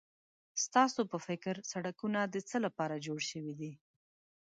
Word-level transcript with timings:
ستاسو 0.63 1.01
په 1.11 1.17
فکر 1.27 1.55
سړکونه 1.71 2.19
د 2.25 2.35
څه 2.49 2.57
لپاره 2.65 2.95
جوړ 3.05 3.19
شوي 3.31 3.53
دي؟ 3.59 3.71